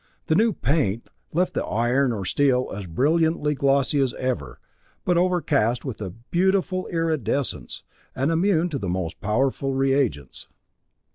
[0.25, 4.59] The new "paint" left the iron or steel as brilliantly glossy as ever,
[5.05, 7.83] but overcast with a beautiful iridescence,
[8.15, 10.47] and immune to the most powerful reagents.